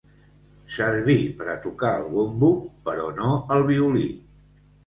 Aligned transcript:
Servir 0.75 1.17
per 1.41 1.49
a 1.55 1.59
tocar 1.67 1.91
el 1.99 2.07
bombo, 2.15 2.51
però 2.89 3.07
no 3.21 3.31
el 3.59 3.67
violí. 3.73 4.09